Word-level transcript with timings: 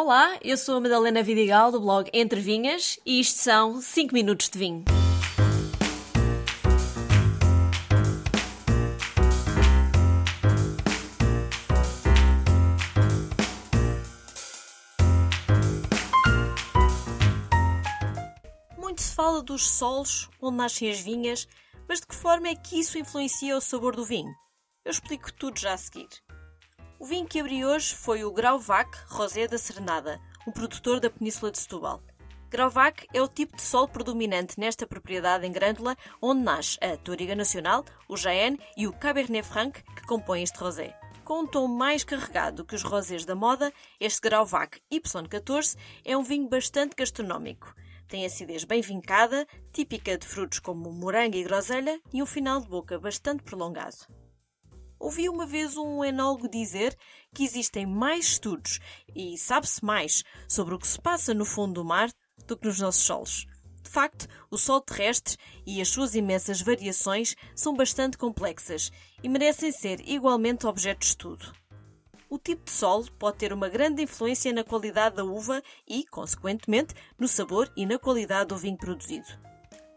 Olá, 0.00 0.38
eu 0.44 0.56
sou 0.56 0.76
a 0.76 0.80
Madalena 0.80 1.24
Vidigal 1.24 1.72
do 1.72 1.80
blog 1.80 2.08
Entre 2.14 2.40
Vinhas 2.40 3.00
e 3.04 3.18
isto 3.18 3.40
são 3.40 3.82
5 3.82 4.14
minutos 4.14 4.48
de 4.48 4.56
vinho. 4.56 4.84
Muito 18.78 19.02
se 19.02 19.16
fala 19.16 19.42
dos 19.42 19.68
solos 19.68 20.30
onde 20.40 20.58
nascem 20.58 20.92
as 20.92 21.00
vinhas, 21.00 21.48
mas 21.88 21.98
de 21.98 22.06
que 22.06 22.14
forma 22.14 22.46
é 22.46 22.54
que 22.54 22.78
isso 22.78 22.98
influencia 22.98 23.56
o 23.56 23.60
sabor 23.60 23.96
do 23.96 24.04
vinho? 24.04 24.32
Eu 24.84 24.92
explico 24.92 25.32
tudo 25.32 25.58
já 25.58 25.72
a 25.72 25.76
seguir. 25.76 26.06
O 27.00 27.04
vinho 27.04 27.28
que 27.28 27.38
abri 27.38 27.64
hoje 27.64 27.94
foi 27.94 28.24
o 28.24 28.32
Grauvac 28.32 28.90
Rosé 29.06 29.46
da 29.46 29.56
Serenada, 29.56 30.20
um 30.44 30.50
produtor 30.50 30.98
da 30.98 31.08
Península 31.08 31.52
de 31.52 31.58
Setúbal. 31.58 32.02
Grauvac 32.50 33.06
é 33.14 33.22
o 33.22 33.28
tipo 33.28 33.54
de 33.54 33.62
sol 33.62 33.86
predominante 33.86 34.58
nesta 34.58 34.84
propriedade 34.84 35.46
em 35.46 35.52
Grândola, 35.52 35.96
onde 36.20 36.42
nasce 36.42 36.76
a 36.82 36.96
Toriga 36.96 37.36
Nacional, 37.36 37.84
o 38.08 38.16
Jaén 38.16 38.58
e 38.76 38.88
o 38.88 38.92
Cabernet 38.92 39.46
Franc, 39.46 39.80
que 39.94 40.06
compõem 40.08 40.42
este 40.42 40.58
rosé. 40.58 40.92
Com 41.24 41.42
um 41.42 41.46
tom 41.46 41.68
mais 41.68 42.02
carregado 42.02 42.64
que 42.64 42.74
os 42.74 42.82
rosés 42.82 43.24
da 43.24 43.36
moda, 43.36 43.72
este 44.00 44.20
Grauvac 44.20 44.80
Y14 44.92 45.76
é 46.04 46.16
um 46.16 46.24
vinho 46.24 46.48
bastante 46.48 46.96
gastronómico. 46.96 47.76
Tem 48.08 48.26
acidez 48.26 48.64
bem 48.64 48.80
vincada, 48.80 49.46
típica 49.72 50.18
de 50.18 50.26
frutos 50.26 50.58
como 50.58 50.90
morango 50.90 51.36
e 51.36 51.44
groselha, 51.44 52.00
e 52.12 52.20
um 52.20 52.26
final 52.26 52.60
de 52.60 52.66
boca 52.66 52.98
bastante 52.98 53.44
prolongado. 53.44 53.98
Ouvi 55.00 55.28
uma 55.28 55.46
vez 55.46 55.76
um 55.76 56.04
enólogo 56.04 56.48
dizer 56.48 56.96
que 57.32 57.44
existem 57.44 57.86
mais 57.86 58.26
estudos 58.26 58.80
e 59.14 59.38
sabe-se 59.38 59.84
mais 59.84 60.24
sobre 60.48 60.74
o 60.74 60.78
que 60.78 60.88
se 60.88 61.00
passa 61.00 61.32
no 61.32 61.44
fundo 61.44 61.74
do 61.74 61.84
mar 61.84 62.10
do 62.46 62.56
que 62.56 62.66
nos 62.66 62.80
nossos 62.80 63.02
solos. 63.02 63.46
De 63.82 63.90
facto, 63.90 64.26
o 64.50 64.58
Sol 64.58 64.80
terrestre 64.80 65.36
e 65.64 65.80
as 65.80 65.88
suas 65.88 66.14
imensas 66.14 66.60
variações 66.60 67.34
são 67.54 67.74
bastante 67.74 68.18
complexas 68.18 68.90
e 69.22 69.28
merecem 69.28 69.72
ser 69.72 70.06
igualmente 70.06 70.66
objeto 70.66 71.00
de 71.00 71.06
estudo. 71.06 71.52
O 72.28 72.38
tipo 72.38 72.64
de 72.64 72.70
Sol 72.70 73.06
pode 73.18 73.38
ter 73.38 73.52
uma 73.52 73.68
grande 73.68 74.02
influência 74.02 74.52
na 74.52 74.62
qualidade 74.62 75.16
da 75.16 75.24
uva 75.24 75.62
e, 75.86 76.04
consequentemente, 76.04 76.94
no 77.18 77.26
sabor 77.26 77.72
e 77.74 77.86
na 77.86 77.98
qualidade 77.98 78.48
do 78.48 78.58
vinho 78.58 78.76
produzido. 78.76 79.47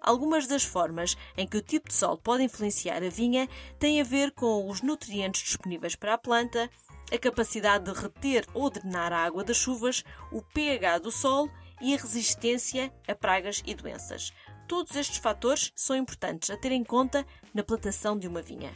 Algumas 0.01 0.47
das 0.47 0.63
formas 0.63 1.15
em 1.37 1.47
que 1.47 1.57
o 1.57 1.61
tipo 1.61 1.87
de 1.87 1.93
sol 1.93 2.17
pode 2.17 2.43
influenciar 2.43 3.03
a 3.03 3.09
vinha 3.09 3.47
têm 3.77 4.01
a 4.01 4.03
ver 4.03 4.31
com 4.31 4.67
os 4.67 4.81
nutrientes 4.81 5.43
disponíveis 5.43 5.95
para 5.95 6.15
a 6.15 6.17
planta, 6.17 6.69
a 7.13 7.17
capacidade 7.19 7.85
de 7.85 7.99
reter 7.99 8.47
ou 8.53 8.69
drenar 8.69 9.13
a 9.13 9.19
água 9.23 9.43
das 9.43 9.57
chuvas, 9.57 10.03
o 10.31 10.41
pH 10.41 10.99
do 10.99 11.11
solo 11.11 11.51
e 11.79 11.93
a 11.93 11.97
resistência 11.97 12.91
a 13.07 13.13
pragas 13.13 13.61
e 13.65 13.75
doenças. 13.75 14.31
Todos 14.67 14.95
estes 14.95 15.17
fatores 15.17 15.71
são 15.75 15.95
importantes 15.95 16.49
a 16.49 16.57
ter 16.57 16.71
em 16.71 16.83
conta 16.83 17.25
na 17.53 17.63
plantação 17.63 18.17
de 18.17 18.27
uma 18.27 18.41
vinha. 18.41 18.71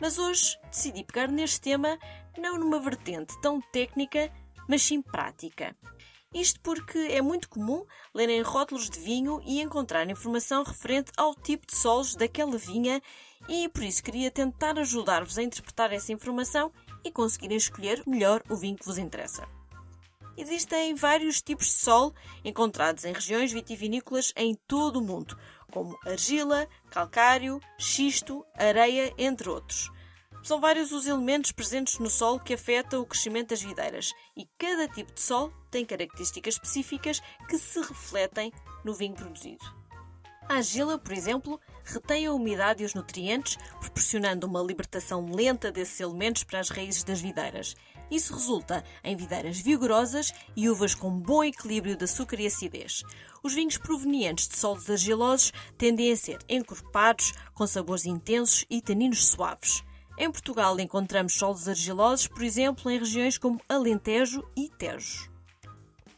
Mas 0.00 0.16
hoje 0.16 0.56
decidi 0.70 1.02
pegar 1.04 1.28
neste 1.28 1.60
tema 1.60 1.98
não 2.38 2.56
numa 2.56 2.80
vertente 2.80 3.38
tão 3.40 3.60
técnica, 3.60 4.32
mas 4.68 4.82
sim 4.82 5.02
prática. 5.02 5.76
Isto 6.32 6.60
porque 6.60 6.98
é 6.98 7.22
muito 7.22 7.48
comum 7.48 7.86
lerem 8.14 8.42
rótulos 8.42 8.90
de 8.90 9.00
vinho 9.00 9.40
e 9.46 9.62
encontrar 9.62 10.10
informação 10.10 10.62
referente 10.62 11.10
ao 11.16 11.34
tipo 11.34 11.66
de 11.66 11.74
solos 11.74 12.14
daquela 12.14 12.58
vinha 12.58 13.00
e 13.48 13.68
por 13.70 13.82
isso 13.82 14.02
queria 14.02 14.30
tentar 14.30 14.78
ajudar-vos 14.78 15.38
a 15.38 15.42
interpretar 15.42 15.90
essa 15.92 16.12
informação 16.12 16.70
e 17.02 17.10
conseguirem 17.10 17.56
escolher 17.56 18.02
melhor 18.06 18.42
o 18.50 18.56
vinho 18.56 18.76
que 18.76 18.84
vos 18.84 18.98
interessa. 18.98 19.48
Existem 20.36 20.94
vários 20.94 21.40
tipos 21.40 21.66
de 21.66 21.72
solo 21.72 22.14
encontrados 22.44 23.04
em 23.04 23.12
regiões 23.12 23.50
vitivinícolas 23.50 24.32
em 24.36 24.54
todo 24.68 24.98
o 24.98 25.02
mundo, 25.02 25.36
como 25.72 25.98
argila, 26.06 26.68
calcário, 26.90 27.58
xisto, 27.78 28.44
areia, 28.54 29.12
entre 29.18 29.48
outros. 29.48 29.90
São 30.42 30.60
vários 30.60 30.92
os 30.92 31.06
elementos 31.06 31.52
presentes 31.52 31.98
no 31.98 32.08
solo 32.08 32.40
que 32.40 32.54
afetam 32.54 33.00
o 33.00 33.06
crescimento 33.06 33.50
das 33.50 33.62
videiras 33.62 34.14
e 34.36 34.46
cada 34.56 34.88
tipo 34.88 35.12
de 35.12 35.20
solo 35.20 35.52
tem 35.70 35.84
características 35.84 36.54
específicas 36.54 37.20
que 37.48 37.58
se 37.58 37.80
refletem 37.80 38.52
no 38.84 38.94
vinho 38.94 39.14
produzido. 39.14 39.64
A 40.48 40.54
argila, 40.54 40.96
por 40.96 41.12
exemplo, 41.12 41.60
retém 41.84 42.24
a 42.24 42.32
umidade 42.32 42.82
e 42.82 42.86
os 42.86 42.94
nutrientes, 42.94 43.58
proporcionando 43.80 44.46
uma 44.46 44.62
libertação 44.62 45.30
lenta 45.30 45.70
desses 45.70 46.00
elementos 46.00 46.42
para 46.42 46.60
as 46.60 46.70
raízes 46.70 47.04
das 47.04 47.20
videiras. 47.20 47.74
Isso 48.10 48.32
resulta 48.32 48.82
em 49.04 49.14
videiras 49.14 49.58
vigorosas 49.58 50.32
e 50.56 50.70
uvas 50.70 50.94
com 50.94 51.10
bom 51.10 51.44
equilíbrio 51.44 51.96
de 51.96 52.04
açúcar 52.04 52.40
e 52.40 52.46
acidez. 52.46 53.02
Os 53.42 53.52
vinhos 53.52 53.76
provenientes 53.76 54.48
de 54.48 54.56
solos 54.56 54.88
argilosos 54.88 55.52
tendem 55.76 56.10
a 56.10 56.16
ser 56.16 56.38
encorpados, 56.48 57.34
com 57.52 57.66
sabores 57.66 58.06
intensos 58.06 58.64
e 58.70 58.80
taninos 58.80 59.26
suaves. 59.26 59.84
Em 60.20 60.32
Portugal 60.32 60.78
encontramos 60.80 61.34
solos 61.34 61.68
argilosos, 61.68 62.26
por 62.26 62.42
exemplo, 62.42 62.90
em 62.90 62.98
regiões 62.98 63.38
como 63.38 63.60
Alentejo 63.68 64.44
e 64.56 64.68
Tejo. 64.68 65.30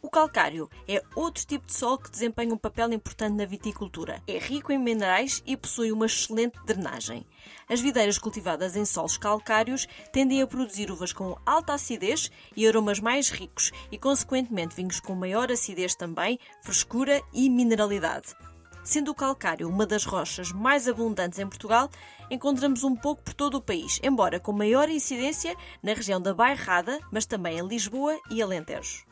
O 0.00 0.08
calcário 0.08 0.70
é 0.88 1.02
outro 1.14 1.44
tipo 1.44 1.66
de 1.66 1.74
solo 1.74 1.98
que 1.98 2.10
desempenha 2.10 2.54
um 2.54 2.56
papel 2.56 2.90
importante 2.94 3.36
na 3.36 3.44
viticultura. 3.44 4.22
É 4.26 4.38
rico 4.38 4.72
em 4.72 4.78
minerais 4.78 5.42
e 5.46 5.54
possui 5.54 5.92
uma 5.92 6.06
excelente 6.06 6.58
drenagem. 6.64 7.26
As 7.68 7.82
videiras 7.82 8.16
cultivadas 8.16 8.74
em 8.74 8.86
solos 8.86 9.18
calcários 9.18 9.86
tendem 10.10 10.40
a 10.40 10.46
produzir 10.46 10.90
uvas 10.90 11.12
com 11.12 11.36
alta 11.44 11.74
acidez 11.74 12.30
e 12.56 12.66
aromas 12.66 12.98
mais 12.98 13.28
ricos 13.28 13.70
e, 13.92 13.98
consequentemente, 13.98 14.74
vinhos 14.74 14.98
com 14.98 15.14
maior 15.14 15.52
acidez 15.52 15.94
também, 15.94 16.38
frescura 16.62 17.22
e 17.34 17.50
mineralidade. 17.50 18.34
Sendo 18.82 19.10
o 19.10 19.14
calcário 19.14 19.68
uma 19.68 19.86
das 19.86 20.04
rochas 20.04 20.52
mais 20.52 20.88
abundantes 20.88 21.38
em 21.38 21.46
Portugal, 21.46 21.90
encontramos 22.30 22.82
um 22.82 22.96
pouco 22.96 23.22
por 23.22 23.34
todo 23.34 23.56
o 23.56 23.62
país, 23.62 24.00
embora 24.02 24.40
com 24.40 24.52
maior 24.52 24.88
incidência 24.88 25.54
na 25.82 25.92
região 25.92 26.20
da 26.20 26.34
Bairrada, 26.34 26.98
mas 27.12 27.26
também 27.26 27.58
em 27.58 27.66
Lisboa 27.66 28.18
e 28.30 28.40
Alentejo. 28.40 29.04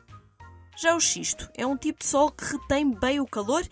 Já 0.77 0.95
o 0.95 1.01
xisto 1.01 1.49
é 1.55 1.67
um 1.67 1.77
tipo 1.77 2.01
de 2.01 2.07
solo 2.07 2.31
que 2.31 2.45
retém 2.45 2.95
bem 2.95 3.21
o 3.21 3.27
calor 3.27 3.67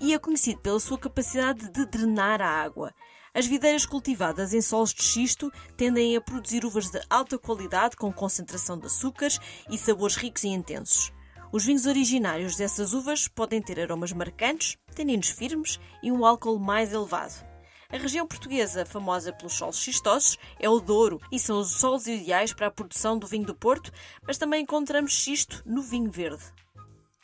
e 0.00 0.12
é 0.12 0.18
conhecido 0.18 0.60
pela 0.60 0.78
sua 0.78 0.98
capacidade 0.98 1.70
de 1.70 1.86
drenar 1.86 2.42
a 2.42 2.48
água. 2.48 2.92
As 3.32 3.46
videiras 3.46 3.86
cultivadas 3.86 4.52
em 4.52 4.60
solos 4.60 4.92
de 4.92 5.02
xisto 5.02 5.52
tendem 5.76 6.16
a 6.16 6.20
produzir 6.20 6.64
uvas 6.64 6.90
de 6.90 7.00
alta 7.08 7.38
qualidade 7.38 7.96
com 7.96 8.12
concentração 8.12 8.78
de 8.78 8.86
açúcares 8.86 9.38
e 9.70 9.78
sabores 9.78 10.16
ricos 10.16 10.44
e 10.44 10.48
intensos. 10.48 11.12
Os 11.50 11.64
vinhos 11.64 11.86
originários 11.86 12.56
dessas 12.56 12.92
uvas 12.92 13.26
podem 13.26 13.62
ter 13.62 13.80
aromas 13.80 14.12
marcantes, 14.12 14.76
taninos 14.94 15.30
firmes 15.30 15.80
e 16.02 16.12
um 16.12 16.26
álcool 16.26 16.58
mais 16.58 16.92
elevado. 16.92 17.46
A 17.90 17.96
região 17.96 18.26
portuguesa 18.26 18.84
famosa 18.84 19.32
pelos 19.32 19.54
solos 19.54 19.78
xistosos 19.78 20.36
é 20.60 20.68
o 20.68 20.78
Douro 20.78 21.18
e 21.32 21.38
são 21.38 21.58
os 21.58 21.70
solos 21.70 22.06
ideais 22.06 22.52
para 22.52 22.66
a 22.66 22.70
produção 22.70 23.18
do 23.18 23.26
vinho 23.26 23.46
do 23.46 23.54
Porto, 23.54 23.90
mas 24.26 24.36
também 24.36 24.62
encontramos 24.62 25.12
xisto 25.12 25.62
no 25.64 25.80
vinho 25.80 26.10
verde. 26.10 26.44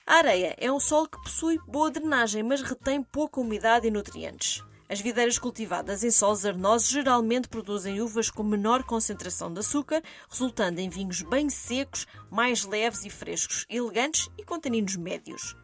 A 0.07 0.15
areia 0.15 0.57
é 0.59 0.73
um 0.73 0.81
solo 0.81 1.07
que 1.07 1.23
possui 1.23 1.59
boa 1.69 1.91
drenagem, 1.91 2.43
mas 2.43 2.63
retém 2.63 3.03
pouca 3.03 3.43
umidade 3.43 3.87
e 3.87 3.91
nutrientes. 3.91 4.63
As 4.95 5.01
videiras 5.01 5.41
cultivadas 5.41 6.05
em 6.05 6.11
solos 6.13 6.47
arenosos 6.47 6.89
geralmente 6.89 7.49
produzem 7.49 8.01
uvas 8.01 8.31
com 8.31 8.45
menor 8.45 8.85
concentração 8.85 9.53
de 9.53 9.59
açúcar, 9.59 10.01
resultando 10.31 10.81
em 10.81 10.89
vinhos 10.89 11.21
bem 11.23 11.51
secos, 11.51 12.07
mais 12.31 12.65
leves 12.65 13.05
e 13.05 13.11
frescos, 13.11 13.67
elegantes 13.69 14.31
e 14.39 14.45
com 14.45 14.57
taninos 14.57 14.95
médios. 14.95 15.57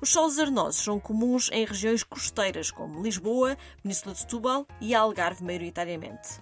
Os 0.00 0.08
solos 0.08 0.38
arenosos 0.38 0.82
são 0.82 0.98
comuns 0.98 1.50
em 1.52 1.66
regiões 1.66 2.02
costeiras 2.02 2.70
como 2.70 3.02
Lisboa, 3.02 3.58
Península 3.82 4.14
de 4.14 4.20
Setúbal 4.20 4.66
e 4.80 4.94
Algarve 4.94 5.44
maioritariamente. 5.44 6.40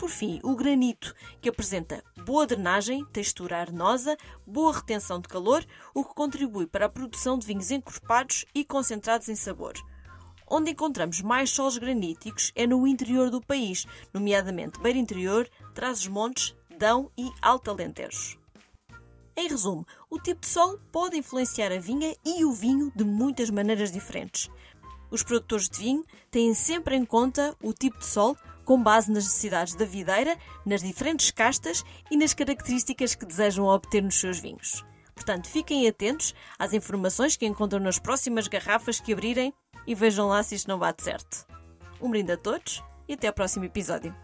Por 0.00 0.10
fim, 0.10 0.40
o 0.42 0.56
granito, 0.56 1.14
que 1.40 1.48
apresenta 1.48 2.02
boa 2.26 2.44
drenagem, 2.44 3.04
textura 3.12 3.58
arenosa, 3.58 4.16
boa 4.44 4.72
retenção 4.72 5.20
de 5.20 5.28
calor, 5.28 5.64
o 5.94 6.04
que 6.04 6.12
contribui 6.12 6.66
para 6.66 6.86
a 6.86 6.88
produção 6.88 7.38
de 7.38 7.46
vinhos 7.46 7.70
encorpados 7.70 8.44
e 8.52 8.64
concentrados 8.64 9.28
em 9.28 9.36
sabor. 9.36 9.74
Onde 10.54 10.72
encontramos 10.72 11.22
mais 11.22 11.48
solos 11.48 11.78
graníticos 11.78 12.52
é 12.54 12.66
no 12.66 12.86
interior 12.86 13.30
do 13.30 13.40
país, 13.40 13.86
nomeadamente 14.12 14.78
Beira 14.78 14.98
Interior, 14.98 15.48
Trás-os-Montes, 15.72 16.54
Dão 16.78 17.10
e 17.16 17.30
Alto 17.40 17.70
Alentejo. 17.70 18.38
Em 19.34 19.48
resumo, 19.48 19.86
o 20.10 20.18
tipo 20.18 20.42
de 20.42 20.48
solo 20.48 20.78
pode 20.92 21.16
influenciar 21.16 21.72
a 21.72 21.78
vinha 21.78 22.14
e 22.22 22.44
o 22.44 22.52
vinho 22.52 22.92
de 22.94 23.02
muitas 23.02 23.48
maneiras 23.48 23.90
diferentes. 23.90 24.50
Os 25.10 25.22
produtores 25.22 25.70
de 25.70 25.78
vinho 25.78 26.04
têm 26.30 26.52
sempre 26.52 26.96
em 26.96 27.04
conta 27.06 27.56
o 27.62 27.72
tipo 27.72 27.98
de 27.98 28.04
solo 28.04 28.36
com 28.62 28.82
base 28.82 29.10
nas 29.10 29.24
necessidades 29.24 29.74
da 29.74 29.86
videira, 29.86 30.36
nas 30.66 30.82
diferentes 30.82 31.30
castas 31.30 31.82
e 32.10 32.16
nas 32.18 32.34
características 32.34 33.14
que 33.14 33.24
desejam 33.24 33.64
obter 33.64 34.02
nos 34.02 34.20
seus 34.20 34.38
vinhos. 34.38 34.84
Portanto, 35.14 35.48
fiquem 35.48 35.88
atentos 35.88 36.34
às 36.58 36.74
informações 36.74 37.38
que 37.38 37.46
encontram 37.46 37.80
nas 37.80 37.98
próximas 37.98 38.48
garrafas 38.48 39.00
que 39.00 39.14
abrirem 39.14 39.54
e 39.86 39.94
vejam 39.94 40.28
lá 40.28 40.42
se 40.42 40.54
isto 40.54 40.68
não 40.68 40.78
bate 40.78 41.02
certo. 41.02 41.46
Um 42.00 42.10
brinde 42.10 42.32
a 42.32 42.36
todos 42.36 42.82
e 43.08 43.14
até 43.14 43.28
ao 43.28 43.32
próximo 43.34 43.64
episódio. 43.64 44.14